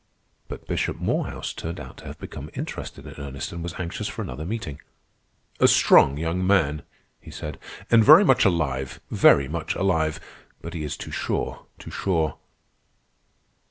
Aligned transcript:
But 0.47 0.65
Bishop 0.65 0.99
Morehouse 0.99 1.53
turned 1.53 1.79
out 1.79 1.97
to 1.97 2.05
have 2.07 2.17
become 2.17 2.49
interested 2.55 3.05
in 3.05 3.13
Ernest, 3.23 3.51
and 3.51 3.61
was 3.61 3.75
anxious 3.77 4.07
for 4.07 4.23
another 4.23 4.47
meeting. 4.47 4.81
"A 5.59 5.67
strong 5.67 6.17
young 6.17 6.41
man," 6.47 6.81
he 7.19 7.29
said; 7.29 7.59
"and 7.91 8.03
very 8.03 8.23
much 8.25 8.43
alive, 8.43 8.99
very 9.11 9.47
much 9.47 9.75
alive. 9.75 10.19
But 10.59 10.73
he 10.73 10.83
is 10.83 10.97
too 10.97 11.11
sure, 11.11 11.67
too 11.77 11.91
sure." 11.91 12.39